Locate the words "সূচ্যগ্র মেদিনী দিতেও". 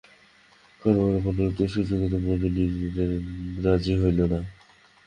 1.73-3.11